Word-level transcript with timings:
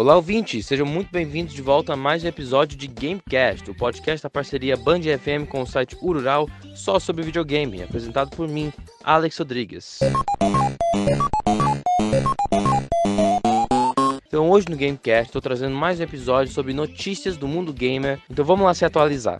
Olá, 0.00 0.16
ouvintes! 0.16 0.64
Sejam 0.64 0.86
muito 0.86 1.10
bem-vindos 1.12 1.52
de 1.52 1.60
volta 1.60 1.92
a 1.92 1.96
mais 1.96 2.24
um 2.24 2.26
episódio 2.26 2.74
de 2.74 2.86
Gamecast, 2.86 3.70
o 3.70 3.74
podcast 3.74 4.22
da 4.22 4.30
parceria 4.30 4.74
Band 4.74 5.02
FM 5.02 5.46
com 5.46 5.60
o 5.60 5.66
site 5.66 5.94
Urural 6.00 6.48
só 6.74 6.98
sobre 6.98 7.22
videogame, 7.22 7.82
apresentado 7.82 8.34
por 8.34 8.48
mim, 8.48 8.72
Alex 9.04 9.36
Rodrigues. 9.36 10.00
Então 14.26 14.48
hoje 14.48 14.70
no 14.70 14.76
Gamecast 14.78 15.26
estou 15.26 15.42
trazendo 15.42 15.76
mais 15.76 16.00
um 16.00 16.04
episódio 16.04 16.50
sobre 16.50 16.72
notícias 16.72 17.36
do 17.36 17.46
mundo 17.46 17.70
gamer, 17.70 18.18
então 18.30 18.42
vamos 18.42 18.64
lá 18.64 18.72
se 18.72 18.86
atualizar. 18.86 19.38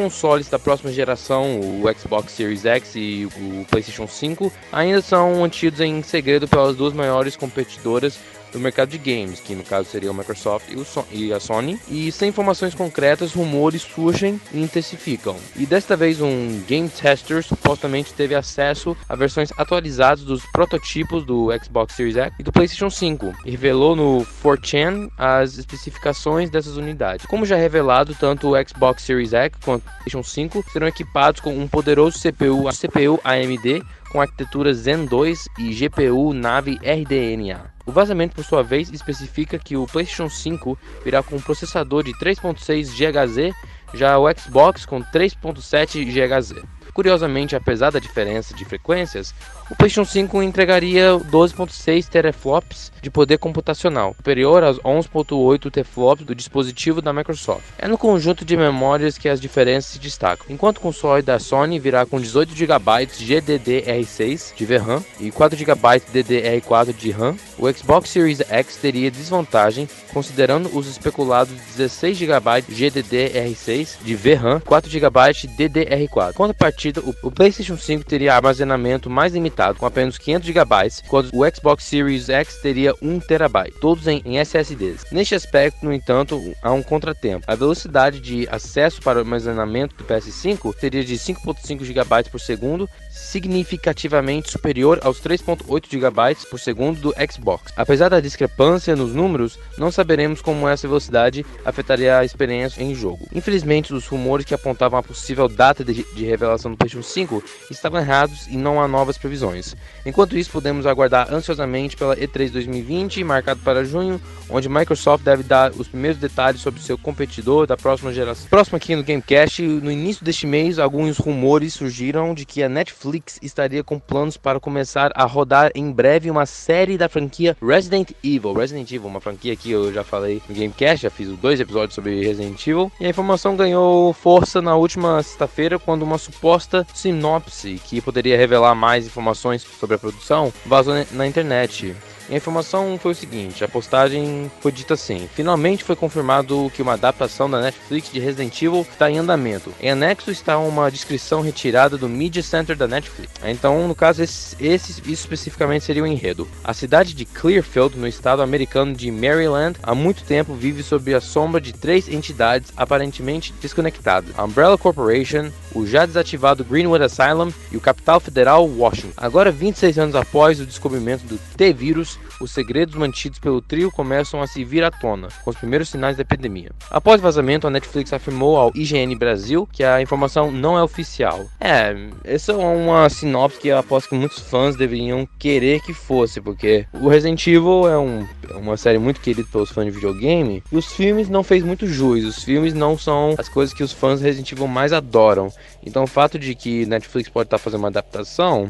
Consoles 0.00 0.48
da 0.48 0.58
próxima 0.58 0.90
geração, 0.90 1.60
o 1.60 1.82
Xbox 1.94 2.32
Series 2.32 2.64
X 2.64 2.92
e 2.94 3.28
o 3.36 3.66
PlayStation 3.66 4.06
5, 4.06 4.50
ainda 4.72 5.02
são 5.02 5.34
mantidos 5.40 5.78
em 5.80 6.02
segredo 6.02 6.48
pelas 6.48 6.74
duas 6.74 6.94
maiores 6.94 7.36
competidoras 7.36 8.18
do 8.52 8.58
mercado 8.58 8.90
de 8.90 8.98
games, 8.98 9.40
que 9.40 9.54
no 9.54 9.62
caso 9.62 9.88
seria 9.88 10.10
o 10.10 10.14
Microsoft 10.14 10.66
e, 11.10 11.32
a 11.32 11.40
Sony, 11.40 11.78
e 11.88 12.10
sem 12.12 12.28
informações 12.28 12.74
concretas, 12.74 13.32
rumores 13.32 13.82
surgem 13.82 14.40
e 14.52 14.62
intensificam. 14.62 15.36
E 15.56 15.66
desta 15.66 15.96
vez 15.96 16.20
um 16.20 16.60
game 16.66 16.88
tester 16.88 17.42
supostamente 17.42 18.12
teve 18.12 18.34
acesso 18.34 18.96
a 19.08 19.16
versões 19.16 19.50
atualizadas 19.56 20.24
dos 20.24 20.44
prototipos 20.46 21.24
do 21.24 21.48
Xbox 21.62 21.94
Series 21.94 22.16
X 22.16 22.34
e 22.38 22.42
do 22.42 22.52
PlayStation 22.52 22.90
5 22.90 23.34
e 23.44 23.50
revelou 23.50 23.94
no 23.94 24.26
4chan 24.42 25.10
as 25.16 25.58
especificações 25.58 26.50
dessas 26.50 26.76
unidades. 26.76 27.26
Como 27.26 27.46
já 27.46 27.56
revelado, 27.56 28.14
tanto 28.14 28.50
o 28.50 28.68
Xbox 28.68 29.02
Series 29.02 29.32
X 29.32 29.56
quanto 29.64 29.82
o 29.82 29.84
PlayStation 29.84 30.22
5 30.22 30.64
serão 30.72 30.86
equipados 30.86 31.40
com 31.40 31.56
um 31.56 31.68
poderoso 31.68 32.18
CPU, 32.18 32.64
CPU 32.72 33.20
AMD 33.24 33.82
com 34.10 34.20
arquitetura 34.20 34.74
Zen 34.74 35.06
2 35.06 35.48
e 35.58 35.74
GPU 35.74 36.34
Nave 36.34 36.78
RDNA. 36.82 37.72
O 37.86 37.92
vazamento, 37.92 38.34
por 38.34 38.44
sua 38.44 38.62
vez, 38.62 38.90
especifica 38.90 39.58
que 39.58 39.76
o 39.76 39.86
PlayStation 39.86 40.28
5 40.28 40.78
virá 41.04 41.22
com 41.22 41.36
um 41.36 41.40
processador 41.40 42.02
de 42.02 42.12
3.6 42.18 42.90
GHz, 42.94 43.54
já 43.94 44.18
o 44.18 44.26
Xbox 44.32 44.84
com 44.84 45.02
3.7 45.02 46.04
GHz. 46.04 46.79
Curiosamente, 46.92 47.56
apesar 47.56 47.90
da 47.90 47.98
diferença 47.98 48.54
de 48.54 48.64
frequências, 48.64 49.34
o 49.70 49.76
PlayStation 49.76 50.04
5 50.04 50.42
entregaria 50.42 51.12
12.6 51.30 52.08
teraflops 52.08 52.92
de 53.00 53.10
poder 53.10 53.38
computacional, 53.38 54.14
superior 54.14 54.62
aos 54.62 54.78
11.8 54.78 55.70
teraflops 55.70 56.24
do 56.24 56.34
dispositivo 56.34 57.00
da 57.00 57.12
Microsoft. 57.12 57.64
É 57.78 57.88
no 57.88 57.96
conjunto 57.96 58.44
de 58.44 58.56
memórias 58.56 59.16
que 59.16 59.28
as 59.28 59.40
diferenças 59.40 59.92
se 59.92 59.98
destacam. 59.98 60.46
Enquanto 60.48 60.78
o 60.78 60.80
console 60.80 61.22
da 61.22 61.38
Sony 61.38 61.78
virá 61.78 62.04
com 62.04 62.20
18 62.20 62.54
GB 62.54 63.06
GDDR6 63.06 64.54
de 64.56 64.66
VRAM 64.66 65.04
e 65.18 65.30
4 65.30 65.58
GB 65.58 66.02
DDR4 66.12 66.92
de 66.92 67.10
RAM, 67.10 67.36
o 67.58 67.72
Xbox 67.72 68.10
Series 68.10 68.40
X 68.40 68.76
teria 68.76 69.10
desvantagem 69.10 69.88
considerando 70.12 70.76
os 70.76 70.86
especulados 70.86 71.52
16 71.76 72.16
GB 72.18 72.62
GDDR6 72.70 73.98
de 74.02 74.14
VRAM, 74.14 74.60
4 74.60 74.90
GB 74.90 75.20
DDR4. 75.56 76.32
Contrapartida, 76.80 77.02
o 77.22 77.30
PlayStation 77.30 77.76
5 77.76 78.04
teria 78.04 78.34
armazenamento 78.34 79.10
mais 79.10 79.34
limitado 79.34 79.50
limitado, 79.50 79.78
com 79.78 79.86
apenas 79.86 80.16
500 80.16 80.46
GB, 80.46 80.74
quando 81.08 81.30
o 81.34 81.54
Xbox 81.54 81.84
Series 81.84 82.28
X 82.28 82.56
teria 82.62 82.94
1 83.02 83.20
TB, 83.20 83.72
todos 83.80 84.06
em, 84.06 84.22
em 84.24 84.38
SSDs. 84.38 85.06
Neste 85.10 85.34
aspecto, 85.34 85.84
no 85.84 85.92
entanto, 85.92 86.40
há 86.62 86.72
um 86.72 86.82
contratempo. 86.82 87.44
A 87.46 87.54
velocidade 87.54 88.20
de 88.20 88.48
acesso 88.50 89.02
para 89.02 89.18
o 89.18 89.22
armazenamento 89.22 89.96
do 89.96 90.04
PS5 90.04 90.74
seria 90.78 91.04
de 91.04 91.14
5.5 91.14 91.84
GB 91.84 92.30
por 92.30 92.40
segundo, 92.40 92.88
significativamente 93.10 94.50
superior 94.50 95.00
aos 95.02 95.20
3.8 95.20 95.90
GB 95.90 96.46
por 96.48 96.58
segundo 96.58 97.00
do 97.00 97.14
Xbox. 97.30 97.72
Apesar 97.76 98.08
da 98.08 98.20
discrepância 98.20 98.96
nos 98.96 99.14
números, 99.14 99.58
não 99.76 99.90
saberemos 99.90 100.40
como 100.40 100.68
essa 100.68 100.86
velocidade 100.86 101.44
afetaria 101.64 102.18
a 102.18 102.24
experiência 102.24 102.82
em 102.82 102.94
jogo. 102.94 103.26
Infelizmente, 103.34 103.92
os 103.92 104.06
rumores 104.06 104.46
que 104.46 104.54
apontavam 104.54 104.98
a 104.98 105.02
possível 105.02 105.48
data 105.48 105.84
de, 105.84 106.04
de 106.14 106.24
revelação 106.24 106.69
do 106.70 106.76
PlayStation 106.76 107.06
5 107.06 107.44
estavam 107.70 108.00
errados 108.00 108.46
e 108.48 108.56
não 108.56 108.80
há 108.80 108.88
novas 108.88 109.18
previsões. 109.18 109.74
Enquanto 110.04 110.36
isso, 110.36 110.50
podemos 110.50 110.86
aguardar 110.86 111.32
ansiosamente 111.32 111.96
pela 111.96 112.16
E3 112.16 112.50
2020, 112.50 113.22
marcado 113.24 113.60
para 113.60 113.84
junho, 113.84 114.20
onde 114.48 114.68
Microsoft 114.68 115.24
deve 115.24 115.42
dar 115.42 115.72
os 115.72 115.88
primeiros 115.88 116.18
detalhes 116.20 116.60
sobre 116.60 116.80
seu 116.80 116.98
competidor 116.98 117.66
da 117.66 117.76
próxima 117.76 118.12
geração. 118.12 118.48
Próximo 118.48 118.76
aqui 118.76 118.94
no 118.96 119.02
Gamecast, 119.02 119.62
no 119.62 119.90
início 119.90 120.24
deste 120.24 120.46
mês, 120.46 120.78
alguns 120.78 121.18
rumores 121.18 121.74
surgiram 121.74 122.34
de 122.34 122.44
que 122.44 122.62
a 122.62 122.68
Netflix 122.68 123.38
estaria 123.42 123.82
com 123.82 123.98
planos 123.98 124.36
para 124.36 124.60
começar 124.60 125.10
a 125.14 125.24
rodar 125.24 125.70
em 125.74 125.90
breve 125.90 126.30
uma 126.30 126.46
série 126.46 126.98
da 126.98 127.08
franquia 127.08 127.56
Resident 127.62 128.10
Evil. 128.22 128.52
Resident 128.52 128.90
Evil, 128.90 129.08
uma 129.08 129.20
franquia 129.20 129.56
que 129.56 129.70
eu 129.70 129.92
já 129.92 130.04
falei 130.04 130.42
no 130.48 130.54
Gamecast, 130.54 131.02
já 131.02 131.10
fiz 131.10 131.28
dois 131.28 131.60
episódios 131.60 131.94
sobre 131.94 132.22
Resident 132.24 132.60
Evil. 132.66 132.90
E 133.00 133.06
a 133.06 133.08
informação 133.08 133.56
ganhou 133.56 134.12
força 134.12 134.60
na 134.60 134.74
última 134.76 135.22
sexta-feira 135.22 135.78
quando 135.78 136.02
uma 136.02 136.18
suposta 136.18 136.59
sinopse 136.94 137.80
que 137.84 138.00
poderia 138.00 138.36
revelar 138.36 138.74
mais 138.74 139.06
informações 139.06 139.62
sobre 139.62 139.96
a 139.96 139.98
produção 139.98 140.52
vazou 140.66 140.94
na 141.12 141.26
internet. 141.26 141.94
A 142.30 142.36
informação 142.36 142.96
foi 142.96 143.10
o 143.10 143.14
seguinte: 143.14 143.64
a 143.64 143.68
postagem 143.68 144.50
foi 144.60 144.70
dita 144.70 144.94
assim: 144.94 145.28
finalmente 145.34 145.82
foi 145.82 145.96
confirmado 145.96 146.70
que 146.72 146.80
uma 146.80 146.92
adaptação 146.92 147.50
da 147.50 147.60
Netflix 147.60 148.12
de 148.12 148.20
Resident 148.20 148.62
Evil 148.62 148.86
está 148.88 149.10
em 149.10 149.18
andamento. 149.18 149.74
Em 149.80 149.90
anexo 149.90 150.30
está 150.30 150.56
uma 150.56 150.90
descrição 150.90 151.40
retirada 151.40 151.98
do 151.98 152.08
Media 152.08 152.42
Center 152.42 152.76
da 152.76 152.86
Netflix. 152.86 153.32
Então, 153.42 153.88
no 153.88 153.96
caso, 153.96 154.22
esse, 154.22 154.56
esse 154.60 154.92
isso 155.00 155.24
especificamente 155.24 155.84
seria 155.84 156.04
o 156.04 156.06
enredo. 156.06 156.46
A 156.62 156.72
cidade 156.72 157.14
de 157.14 157.24
Clearfield, 157.24 157.98
no 157.98 158.06
estado 158.06 158.42
americano 158.42 158.94
de 158.94 159.10
Maryland, 159.10 159.76
há 159.82 159.94
muito 159.94 160.22
tempo 160.22 160.54
vive 160.54 160.84
sob 160.84 161.12
a 161.12 161.20
sombra 161.20 161.60
de 161.60 161.72
três 161.72 162.08
entidades 162.08 162.72
aparentemente 162.76 163.52
desconectadas: 163.60 164.30
a 164.38 164.44
Umbrella 164.44 164.78
Corporation, 164.78 165.50
o 165.74 165.84
já 165.84 166.06
desativado 166.06 166.64
Greenwood 166.64 167.02
Asylum 167.02 167.52
e 167.72 167.76
o 167.76 167.80
Capital 167.80 168.20
Federal 168.20 168.68
Washington. 168.68 169.14
Agora, 169.16 169.50
26 169.50 169.98
anos 169.98 170.14
após 170.14 170.60
o 170.60 170.66
descobrimento 170.66 171.24
do 171.24 171.36
T-Vírus, 171.56 172.19
os 172.40 172.50
segredos 172.50 172.94
mantidos 172.94 173.38
pelo 173.38 173.60
trio 173.60 173.90
começam 173.90 174.40
a 174.40 174.46
se 174.46 174.64
vir 174.64 174.82
à 174.82 174.90
tona, 174.90 175.28
com 175.44 175.50
os 175.50 175.56
primeiros 175.56 175.88
sinais 175.88 176.16
da 176.16 176.22
epidemia. 176.22 176.70
Após 176.90 177.20
o 177.20 177.22
vazamento, 177.22 177.66
a 177.66 177.70
Netflix 177.70 178.12
afirmou 178.12 178.56
ao 178.56 178.72
IGN 178.74 179.14
Brasil 179.14 179.68
que 179.70 179.84
a 179.84 180.00
informação 180.00 180.50
não 180.50 180.78
é 180.78 180.82
oficial. 180.82 181.46
É, 181.60 181.94
essa 182.24 182.52
é 182.52 182.56
uma 182.56 183.08
sinopse 183.08 183.60
que 183.60 183.68
eu 183.68 183.78
aposto 183.78 184.08
que 184.08 184.14
muitos 184.14 184.38
fãs 184.38 184.76
deveriam 184.76 185.28
querer 185.38 185.80
que 185.80 185.92
fosse, 185.92 186.40
porque 186.40 186.86
o 186.92 187.08
Resident 187.08 187.46
Evil 187.46 187.88
é, 187.88 187.98
um, 187.98 188.26
é 188.48 188.54
uma 188.54 188.76
série 188.76 188.98
muito 188.98 189.20
querida 189.20 189.46
pelos 189.50 189.70
fãs 189.70 189.86
de 189.86 189.90
videogame, 189.90 190.62
e 190.72 190.76
os 190.76 190.86
filmes 190.92 191.28
não 191.28 191.42
fez 191.42 191.62
muito 191.62 191.86
jus, 191.86 192.24
os 192.24 192.42
filmes 192.42 192.72
não 192.72 192.96
são 192.96 193.34
as 193.38 193.48
coisas 193.48 193.74
que 193.74 193.82
os 193.82 193.92
fãs 193.92 194.20
de 194.20 194.26
Resident 194.26 194.52
Evil 194.52 194.66
mais 194.66 194.92
adoram. 194.92 195.52
Então 195.84 196.04
o 196.04 196.06
fato 196.06 196.38
de 196.38 196.54
que 196.54 196.86
Netflix 196.86 197.28
pode 197.28 197.46
estar 197.46 197.58
fazendo 197.58 197.80
uma 197.80 197.88
adaptação 197.88 198.68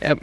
é, 0.00 0.14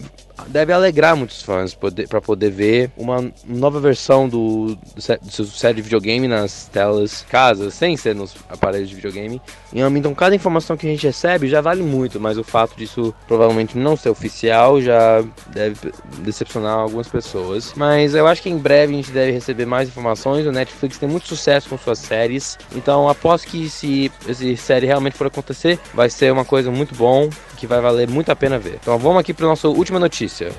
deve 0.48 0.74
alegrar 0.74 1.16
muitos 1.16 1.42
fãs 1.42 1.74
para 2.10 2.22
poder 2.22 2.50
ver 2.50 2.92
uma 2.98 3.32
nova 3.46 3.80
versão 3.80 4.28
do, 4.28 4.76
do, 4.76 5.36
do 5.38 5.46
série 5.46 5.76
de 5.76 5.82
videogame 5.82 6.28
nas 6.28 6.68
telas 6.68 7.26
casas, 7.30 7.74
sem 7.74 7.96
ser 7.98 8.16
nos 8.16 8.36
aparelhos 8.50 8.90
de 8.90 8.96
videogame. 8.96 9.42
Então, 9.74 10.14
cada 10.14 10.36
informação 10.36 10.78
que 10.78 10.88
a 10.88 10.90
gente 10.90 11.06
recebe 11.06 11.48
já 11.48 11.62
vale 11.62 11.84
muito, 11.84 12.20
mas 12.20 12.38
o 12.38 12.44
fato 12.44 12.76
disso 12.76 13.14
provavelmente 13.28 13.78
não 13.78 13.98
ser 13.98 14.10
oficial 14.10 14.82
já 14.82 15.24
deve 15.48 15.92
decepcionar 16.20 16.80
algumas 16.80 17.08
pessoas. 17.08 17.74
Mas 17.76 18.16
eu 18.16 18.28
acho 18.28 18.42
que 18.42 18.50
em 18.50 18.58
breve 18.58 18.94
a 18.94 18.96
gente 18.96 19.12
deve 19.12 19.32
receber 19.32 19.66
mais 19.66 19.90
informações. 19.90 20.46
O 20.46 20.52
Netflix 20.52 20.98
tem 20.98 21.10
muito 21.10 21.28
sucesso 21.28 21.70
com 21.70 21.78
suas 21.78 22.00
séries, 22.00 22.58
então 22.74 23.10
após 23.10 23.44
que 23.44 23.70
se 23.70 24.12
essa 24.28 24.56
série 24.56 24.86
realmente 24.86 25.18
for 25.18 25.28
acontecer, 25.28 25.80
vai 25.94 26.10
ser 26.10 26.32
uma 26.32 26.46
coisa 26.46 26.72
muito 26.72 26.96
bom 26.96 27.30
que 27.56 27.66
vai 27.66 27.82
valer 27.82 28.10
muito 28.10 28.32
a 28.32 28.36
pena 28.36 28.60
ver. 28.60 28.80
Então 28.82 28.98
vamos 28.98 29.20
aqui 29.20 29.34
para 29.34 29.48
nossa 29.48 29.68
última 29.68 30.00
notícia. 30.00 30.52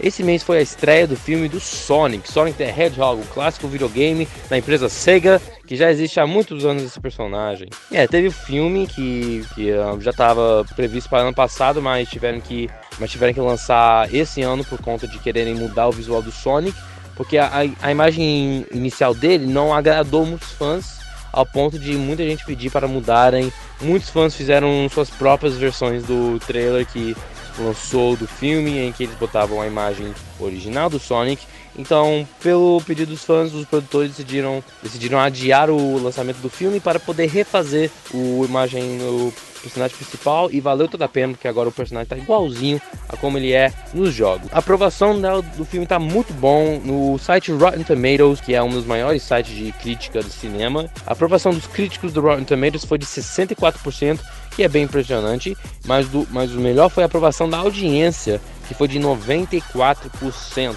Esse 0.00 0.22
mês 0.22 0.44
foi 0.44 0.58
a 0.58 0.62
estreia 0.62 1.08
do 1.08 1.16
filme 1.16 1.48
do 1.48 1.58
Sonic, 1.58 2.30
Sonic 2.30 2.56
the 2.56 2.68
Hedgehog, 2.68 3.20
o 3.20 3.24
clássico 3.26 3.66
videogame 3.66 4.28
da 4.48 4.56
empresa 4.56 4.88
Sega, 4.88 5.42
que 5.66 5.76
já 5.76 5.90
existe 5.90 6.20
há 6.20 6.26
muitos 6.26 6.64
anos 6.64 6.84
esse 6.84 7.00
personagem. 7.00 7.68
É, 7.90 8.06
teve 8.06 8.28
o 8.28 8.32
filme 8.32 8.86
que, 8.86 9.44
que 9.56 9.72
uh, 9.72 10.00
já 10.00 10.10
estava 10.10 10.64
previsto 10.76 11.10
para 11.10 11.22
ano 11.22 11.34
passado, 11.34 11.82
mas 11.82 12.08
tiveram 12.08 12.40
que 12.40 12.70
mas 13.00 13.10
tiveram 13.10 13.34
que 13.34 13.40
lançar 13.40 14.12
esse 14.12 14.42
ano 14.42 14.64
por 14.64 14.80
conta 14.80 15.06
de 15.06 15.18
quererem 15.18 15.54
mudar 15.54 15.88
o 15.88 15.92
visual 15.92 16.22
do 16.22 16.30
Sonic, 16.30 16.76
porque 17.16 17.36
a, 17.36 17.50
a 17.82 17.90
imagem 17.90 18.66
inicial 18.72 19.14
dele 19.14 19.46
não 19.46 19.74
agradou 19.74 20.24
muitos 20.24 20.52
fãs 20.52 20.98
ao 21.32 21.46
ponto 21.46 21.78
de 21.78 21.92
muita 21.92 22.24
gente 22.24 22.44
pedir 22.44 22.70
para 22.70 22.88
mudarem. 22.88 23.52
Muitos 23.80 24.10
fãs 24.10 24.34
fizeram 24.34 24.88
suas 24.88 25.10
próprias 25.10 25.56
versões 25.56 26.04
do 26.04 26.38
trailer 26.46 26.86
que 26.86 27.16
lançou 27.58 28.16
do 28.16 28.26
filme, 28.26 28.78
em 28.78 28.92
que 28.92 29.04
eles 29.04 29.16
botavam 29.16 29.60
a 29.60 29.66
imagem 29.66 30.12
original 30.38 30.88
do 30.88 30.98
Sonic. 30.98 31.46
Então, 31.78 32.26
pelo 32.42 32.82
pedido 32.84 33.12
dos 33.12 33.24
fãs, 33.24 33.54
os 33.54 33.64
produtores 33.64 34.10
decidiram, 34.10 34.62
decidiram 34.82 35.20
adiar 35.20 35.70
o 35.70 36.02
lançamento 36.02 36.38
do 36.38 36.50
filme 36.50 36.80
para 36.80 36.98
poder 36.98 37.28
refazer 37.28 37.88
o 38.12 38.44
imagem, 38.44 38.98
o 39.00 39.32
personagem 39.62 39.96
principal 39.96 40.50
e 40.50 40.60
valeu 40.60 40.88
toda 40.88 41.04
a 41.04 41.08
pena, 41.08 41.34
porque 41.34 41.46
agora 41.46 41.68
o 41.68 41.72
personagem 41.72 42.08
tá 42.08 42.16
igualzinho 42.16 42.80
a 43.08 43.16
como 43.16 43.38
ele 43.38 43.52
é 43.52 43.72
nos 43.94 44.12
jogos. 44.12 44.48
A 44.52 44.58
aprovação 44.58 45.20
do 45.56 45.64
filme 45.64 45.86
tá 45.86 45.98
muito 45.98 46.32
bom 46.32 46.80
no 46.84 47.18
site 47.18 47.52
Rotten 47.52 47.84
Tomatoes, 47.84 48.40
que 48.40 48.54
é 48.54 48.62
um 48.62 48.70
dos 48.70 48.84
maiores 48.84 49.22
sites 49.22 49.54
de 49.54 49.70
crítica 49.72 50.20
do 50.20 50.30
cinema. 50.30 50.90
A 51.06 51.12
aprovação 51.12 51.52
dos 51.52 51.66
críticos 51.66 52.12
do 52.12 52.20
Rotten 52.20 52.44
Tomatoes 52.44 52.84
foi 52.84 52.98
de 52.98 53.06
64%, 53.06 54.18
que 54.54 54.64
é 54.64 54.68
bem 54.68 54.84
impressionante, 54.84 55.56
mas, 55.84 56.08
do, 56.08 56.26
mas 56.30 56.52
o 56.52 56.58
melhor 56.58 56.88
foi 56.88 57.04
a 57.04 57.06
aprovação 57.06 57.48
da 57.48 57.58
audiência, 57.58 58.40
que 58.68 58.74
foi 58.74 58.86
de 58.86 59.00
94% 59.00 60.76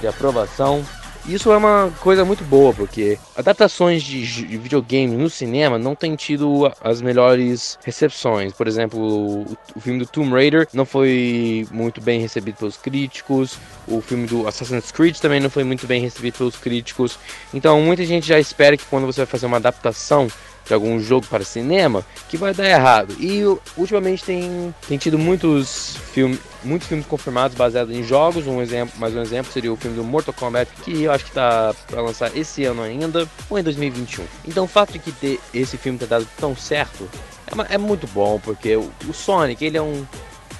de 0.00 0.06
aprovação 0.06 0.84
isso 1.26 1.52
é 1.52 1.56
uma 1.56 1.92
coisa 2.00 2.24
muito 2.24 2.42
boa, 2.42 2.74
porque 2.74 3.16
adaptações 3.36 4.02
de, 4.02 4.26
de 4.26 4.56
videogame 4.58 5.16
no 5.16 5.30
cinema 5.30 5.78
não 5.78 5.94
tem 5.94 6.16
tido 6.16 6.70
as 6.80 7.00
melhores 7.00 7.78
recepções. 7.84 8.52
Por 8.52 8.66
exemplo, 8.66 9.00
o, 9.00 9.56
o, 9.76 9.80
filme 9.80 10.00
do 10.00 10.06
Tomb 10.06 10.32
Raider 10.32 10.66
não 10.72 10.84
foi 10.84 11.64
muito 11.70 12.00
bem 12.00 12.20
recebido 12.20 12.56
pelos 12.56 12.76
críticos, 12.76 13.56
o 13.86 14.00
filme 14.00 14.26
do 14.26 14.48
Assassin's 14.48 14.90
Creed 14.90 15.16
também 15.18 15.38
não 15.38 15.48
foi 15.48 15.62
muito 15.62 15.86
bem 15.86 16.02
recebido 16.02 16.38
pelos 16.38 16.56
críticos. 16.56 17.16
Então, 17.54 17.80
muita 17.80 18.04
gente 18.04 18.26
já 18.26 18.40
espera 18.40 18.76
que 18.76 18.84
quando 18.86 19.06
você 19.06 19.20
vai 19.20 19.26
fazer 19.26 19.46
uma 19.46 19.58
adaptação 19.58 20.26
de 20.66 20.74
algum 20.74 20.98
jogo 21.00 21.26
para 21.26 21.44
cinema 21.44 22.04
que 22.28 22.36
vai 22.36 22.54
dar 22.54 22.68
errado. 22.68 23.14
E 23.18 23.42
ultimamente 23.76 24.24
tem, 24.24 24.74
tem 24.88 24.98
tido 24.98 25.18
muitos 25.18 25.96
filmes, 26.12 26.38
muitos 26.62 26.88
filmes 26.88 27.06
confirmados 27.06 27.56
baseados 27.56 27.94
em 27.94 28.02
jogos. 28.02 28.46
Um 28.46 28.60
exemplo, 28.60 28.98
mais 28.98 29.14
um 29.14 29.20
exemplo 29.20 29.52
seria 29.52 29.72
o 29.72 29.76
filme 29.76 29.96
do 29.96 30.04
Mortal 30.04 30.34
Kombat, 30.34 30.70
que 30.82 31.02
eu 31.02 31.12
acho 31.12 31.24
que 31.24 31.30
está 31.30 31.74
para 31.86 32.00
lançar 32.00 32.36
esse 32.36 32.64
ano 32.64 32.82
ainda 32.82 33.28
ou 33.48 33.58
em 33.58 33.62
2021. 33.62 34.24
Então 34.46 34.64
o 34.64 34.68
fato 34.68 34.92
de 34.92 34.98
que 34.98 35.12
ter 35.12 35.40
esse 35.52 35.76
filme 35.76 35.98
ter 35.98 36.06
dado 36.06 36.26
tão 36.38 36.56
certo 36.56 37.08
é, 37.46 37.74
é 37.74 37.78
muito 37.78 38.06
bom, 38.08 38.40
porque 38.42 38.76
o, 38.76 38.90
o 39.08 39.12
Sonic 39.12 39.64
ele 39.64 39.76
é 39.76 39.82
um 39.82 40.06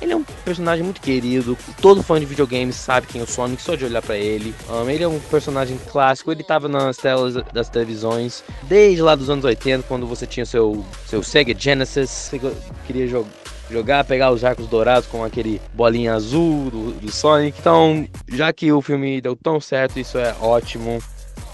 ele 0.03 0.13
é 0.13 0.17
um 0.17 0.25
personagem 0.45 0.85
muito 0.85 1.01
querido. 1.01 1.57
Todo 1.81 2.03
fã 2.03 2.19
de 2.19 2.27
videogames 2.27 2.75
sabe 2.75 3.07
quem 3.07 3.21
é 3.21 3.25
o 3.25 3.27
Sonic 3.27 3.63
só 3.63 3.77
de 3.77 3.85
olhar 3.85 4.03
para 4.03 4.17
ele. 4.17 4.53
Um, 4.69 4.91
ele 4.91 5.05
é 5.05 5.09
um 5.09 5.21
personagem 5.21 5.79
clássico. 5.91 6.33
Ele 6.33 6.43
tava 6.43 6.69
nas 6.69 6.97
telas 6.97 7.35
das 7.53 7.69
televisões 7.69 8.43
desde 8.65 9.01
lá 9.01 9.15
dos 9.15 9.31
anos 9.31 9.45
80, 9.45 9.85
quando 9.87 10.07
você 10.07 10.27
tinha 10.27 10.45
seu, 10.45 10.85
seu 11.07 11.23
Sega 11.23 11.55
Genesis. 11.57 12.11
Você 12.11 12.41
queria 12.87 13.07
jogar 13.07 13.31
jogar, 13.71 14.05
pegar 14.05 14.31
os 14.31 14.45
arcos 14.45 14.67
dourados 14.67 15.09
com 15.09 15.25
aquele 15.25 15.59
bolinha 15.73 16.13
azul 16.13 16.71
do, 16.71 16.93
do, 16.93 17.11
Sonic. 17.11 17.59
Então, 17.59 18.07
já 18.29 18.53
que 18.53 18.71
o 18.71 18.83
filme 18.83 19.19
deu 19.19 19.35
tão 19.35 19.59
certo, 19.61 19.99
isso 19.99 20.19
é 20.19 20.35
ótimo. 20.41 21.03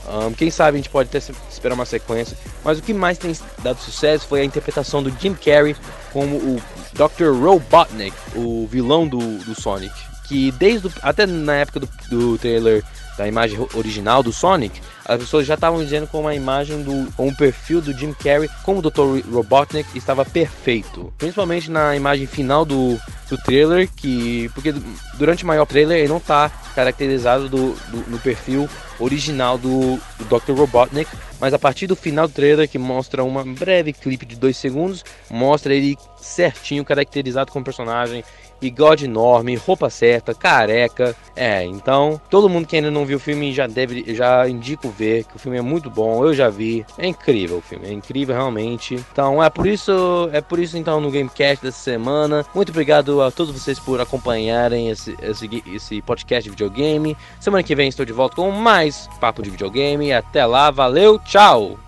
Um, 0.09 0.33
quem 0.33 0.51
sabe 0.51 0.77
a 0.77 0.79
gente 0.79 0.91
pode 0.91 1.09
até 1.09 1.19
esperar 1.51 1.75
uma 1.75 1.85
sequência. 1.85 2.37
Mas 2.65 2.79
o 2.79 2.83
que 2.83 2.95
mais 2.95 3.19
tem 3.19 3.33
dado 3.63 3.79
sucesso 3.79 4.27
foi 4.27 4.41
a 4.41 4.45
interpretação 4.45 5.03
do 5.03 5.11
Jim 5.21 5.35
Carrey 5.35 5.77
como 6.19 6.37
o 6.37 6.63
Dr. 6.95 7.31
Robotnik, 7.41 8.17
o 8.35 8.67
vilão 8.67 9.07
do, 9.07 9.39
do 9.45 9.55
Sonic. 9.55 9.95
Que 10.27 10.51
desde 10.51 10.89
o, 10.89 10.93
até 11.01 11.25
na 11.27 11.55
época 11.55 11.79
do, 11.79 11.89
do 12.11 12.39
trailer 12.39 12.83
da 13.17 13.29
imagem 13.29 13.57
original 13.73 14.21
do 14.21 14.33
Sonic, 14.33 14.81
as 15.05 15.21
pessoas 15.21 15.47
já 15.47 15.55
estavam 15.55 15.79
dizendo 15.83 16.09
com 16.09 16.21
uma 16.21 16.35
imagem 16.35 16.83
do 16.83 17.11
com 17.13 17.29
o 17.29 17.37
perfil 17.37 17.81
do 17.81 17.93
Jim 17.93 18.13
Carrey 18.13 18.51
como 18.65 18.81
o 18.81 18.83
Dr. 18.83 19.25
Robotnik 19.33 19.97
estava 19.97 20.25
perfeito. 20.25 21.13
Principalmente 21.17 21.71
na 21.71 21.95
imagem 21.95 22.27
final 22.27 22.65
do, 22.65 22.99
do 23.31 23.39
trailer, 23.39 23.89
que 23.89 24.51
porque 24.55 24.75
durante 25.15 25.45
o 25.45 25.47
maior 25.47 25.67
trailer 25.67 25.99
ele 25.99 26.09
não 26.09 26.17
está 26.17 26.51
caracterizado 26.79 27.49
do, 27.49 27.73
do, 27.73 28.09
no 28.09 28.21
perfil 28.21 28.69
original 29.01 29.59
do, 29.59 29.97
do 30.17 30.25
Dr. 30.27 30.53
Robotnik, 30.53 31.11
mas 31.41 31.53
a 31.53 31.59
partir 31.59 31.89
do 31.89 31.97
final 31.97 32.29
do 32.29 32.35
trailer, 32.35 32.69
que 32.69 32.79
mostra 32.79 33.25
uma 33.25 33.45
breve 33.45 33.93
clipe 33.93 34.25
de 34.25 34.37
dois 34.37 34.57
segundos, 34.57 35.05
mostra 35.29 35.75
ele 35.75 35.99
certinho 36.21 36.85
caracterizado 36.85 37.51
como 37.51 37.65
personagem 37.65 38.23
bigode 38.61 39.05
enorme, 39.05 39.57
roupa 39.57 39.91
certa, 39.91 40.35
careca. 40.35 41.15
É, 41.35 41.65
então 41.65 42.21
todo 42.29 42.49
mundo 42.49 42.67
que 42.67 42.77
ainda 42.77 42.91
não 42.91 43.05
viu 43.05 43.17
o 43.17 43.21
filme 43.21 43.53
já 43.53 43.67
deve, 43.67 44.15
já 44.15 44.49
indico 44.49 44.89
ver 44.89 45.25
que 45.25 45.37
o 45.37 45.39
filme 45.39 45.59
é 45.59 45.63
muito 45.63 45.91
bom. 45.91 46.25
Eu 46.25 46.35
já 46.35 46.49
vi, 46.49 46.85
é 46.97 47.07
incrível 47.07 47.59
o 47.59 47.63
filme, 47.63 47.89
é 47.89 47.93
incrível 47.93 48.35
realmente. 48.35 48.95
Então 49.13 49.43
é 49.43 49.51
por 49.51 49.67
isso, 49.67 50.29
é 50.33 50.41
por 50.41 50.59
isso 50.59 50.77
então 50.77 51.01
no 51.01 51.11
Gamecast 51.11 51.65
dessa 51.65 51.79
semana. 51.79 52.45
Muito 52.55 52.71
obrigado 52.71 53.23
a 53.23 53.31
todos 53.31 53.53
vocês 53.53 53.79
por 53.79 54.01
acompanharem 54.01 54.91
esse, 54.91 55.17
esse, 55.23 55.63
esse 55.67 56.03
podcast 56.03 56.45
de 56.45 56.51
videogame. 56.51 57.17
Semana 57.41 57.63
que 57.63 57.75
vem 57.75 57.89
estou 57.89 58.05
de 58.05 58.13
volta 58.13 58.37
com 58.37 58.51
mais 58.51 59.09
papo 59.21 59.43
de 59.43 59.51
videogame. 59.51 60.13
Até 60.13 60.45
lá, 60.45 60.71
valeu, 60.71 61.19
tchau. 61.19 61.88